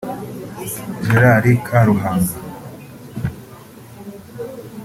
[1.05, 2.33] Gerald Karuhanga